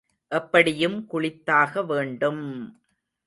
எப்படியும் 0.31 1.07
குளித்தாக 1.11 1.83
வேண்டும்! 1.85 2.43